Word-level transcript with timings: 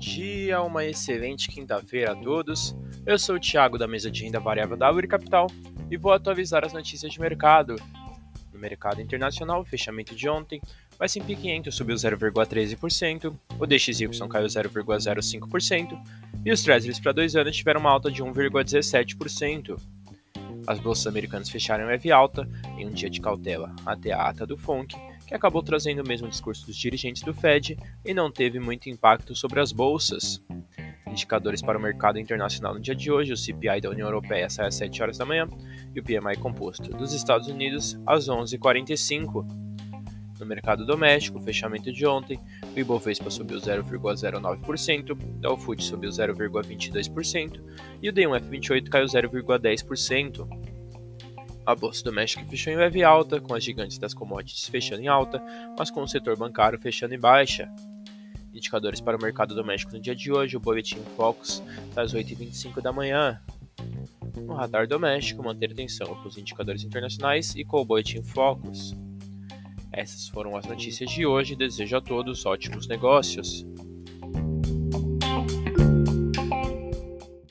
dia, 0.00 0.62
uma 0.62 0.82
excelente 0.82 1.46
quinta-feira 1.48 2.12
a 2.12 2.16
todos. 2.16 2.74
Eu 3.04 3.18
sou 3.18 3.36
o 3.36 3.40
Thiago 3.40 3.76
da 3.76 3.86
mesa 3.86 4.10
de 4.10 4.24
renda 4.24 4.40
variável 4.40 4.74
da 4.74 4.90
Uri 4.90 5.06
Capital 5.06 5.46
e 5.90 5.96
vou 5.98 6.10
atualizar 6.10 6.64
as 6.64 6.72
notícias 6.72 7.12
de 7.12 7.20
mercado. 7.20 7.76
No 8.50 8.58
mercado 8.58 9.02
internacional, 9.02 9.62
fechamento 9.62 10.14
de 10.16 10.26
ontem, 10.26 10.60
o 10.98 11.04
S&P 11.04 11.36
500 11.36 11.74
subiu 11.74 11.96
0,13%, 11.96 13.36
o 13.58 13.66
DXY 13.66 14.08
caiu 14.28 14.46
0,05% 14.46 16.02
e 16.46 16.50
os 16.50 16.62
Treasuries 16.62 16.98
para 16.98 17.12
dois 17.12 17.36
anos 17.36 17.54
tiveram 17.54 17.80
uma 17.80 17.90
alta 17.90 18.10
de 18.10 18.24
1,17%. 18.24 19.78
As 20.66 20.78
bolsas 20.78 21.06
americanas 21.06 21.50
fecharam 21.50 21.84
em 21.84 21.88
leve 21.88 22.10
alta 22.10 22.48
em 22.78 22.86
um 22.86 22.90
dia 22.90 23.10
de 23.10 23.20
cautela 23.20 23.74
até 23.84 24.12
a 24.12 24.28
ata 24.28 24.46
do 24.46 24.56
FONC, 24.56 24.94
que 25.30 25.34
acabou 25.36 25.62
trazendo 25.62 26.02
o 26.02 26.08
mesmo 26.08 26.28
discurso 26.28 26.66
dos 26.66 26.76
dirigentes 26.76 27.22
do 27.22 27.32
Fed 27.32 27.78
e 28.04 28.12
não 28.12 28.32
teve 28.32 28.58
muito 28.58 28.90
impacto 28.90 29.32
sobre 29.32 29.60
as 29.60 29.70
bolsas. 29.70 30.42
Indicadores 31.06 31.62
para 31.62 31.78
o 31.78 31.80
mercado 31.80 32.18
internacional 32.18 32.74
no 32.74 32.80
dia 32.80 32.96
de 32.96 33.12
hoje: 33.12 33.32
o 33.32 33.36
CPI 33.36 33.80
da 33.80 33.90
União 33.90 34.08
Europeia 34.08 34.50
sai 34.50 34.66
às 34.66 34.74
7 34.74 35.00
horas 35.00 35.18
da 35.18 35.24
manhã 35.24 35.46
e 35.94 36.00
o 36.00 36.02
PMI 36.02 36.36
composto 36.36 36.90
dos 36.90 37.12
Estados 37.12 37.46
Unidos 37.46 37.96
às 38.04 38.26
11h45. 38.28 39.46
No 40.40 40.46
mercado 40.46 40.84
doméstico, 40.84 41.38
fechamento 41.38 41.92
de 41.92 42.04
ontem, 42.06 42.40
o 42.74 42.80
Ibovespa 42.80 43.30
subiu 43.30 43.58
0,09%, 43.58 45.10
o 45.10 45.14
Dow 45.14 45.56
Food 45.56 45.84
subiu 45.84 46.10
0,22% 46.10 47.60
e 48.02 48.08
o 48.08 48.12
D1F28 48.12 48.88
caiu 48.88 49.06
0,10%. 49.06 50.69
A 51.66 51.74
bolsa 51.74 52.02
doméstica 52.02 52.44
fechou 52.46 52.72
em 52.72 52.76
leve 52.76 53.02
alta, 53.02 53.40
com 53.40 53.54
as 53.54 53.62
gigantes 53.62 53.98
das 53.98 54.14
commodities 54.14 54.68
fechando 54.68 55.02
em 55.02 55.08
alta, 55.08 55.42
mas 55.78 55.90
com 55.90 56.02
o 56.02 56.08
setor 56.08 56.36
bancário 56.36 56.78
fechando 56.78 57.14
em 57.14 57.18
baixa. 57.18 57.70
Indicadores 58.52 59.00
para 59.00 59.16
o 59.16 59.22
mercado 59.22 59.54
doméstico 59.54 59.92
no 59.92 60.00
dia 60.00 60.14
de 60.14 60.32
hoje, 60.32 60.56
o 60.56 60.60
Boletim 60.60 61.00
Focus 61.16 61.62
às 61.94 62.12
8h25 62.12 62.80
da 62.80 62.92
manhã. 62.92 63.40
No 64.36 64.54
radar 64.54 64.88
doméstico, 64.88 65.42
manter 65.42 65.70
atenção 65.70 66.14
para 66.16 66.28
os 66.28 66.36
indicadores 66.36 66.82
internacionais 66.82 67.54
e 67.54 67.64
com 67.64 67.80
o 67.80 67.84
Boletim 67.84 68.22
Focus. 68.22 68.94
Essas 69.92 70.28
foram 70.28 70.56
as 70.56 70.66
notícias 70.66 71.10
de 71.10 71.26
hoje. 71.26 71.56
Desejo 71.56 71.96
a 71.96 72.00
todos 72.00 72.46
ótimos 72.46 72.86
negócios. 72.86 73.64